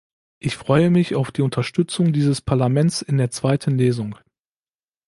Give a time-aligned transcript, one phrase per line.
[0.39, 4.15] Ich freue mich auf die Unterstützung dieses Parlaments in der zweiten Lesung.